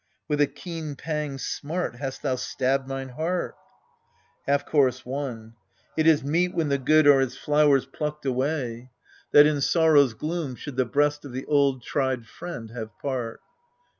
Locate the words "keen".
0.47-0.95